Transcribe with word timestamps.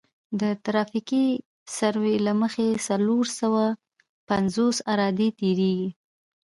د 0.39 0.41
ترافیکي 0.65 1.25
سروې 1.77 2.15
له 2.25 2.33
مخې 2.41 2.67
څلور 2.87 3.25
سوه 3.39 3.63
پنځوس 4.29 4.77
عرادې 4.91 5.27
تیریږي 5.39 5.89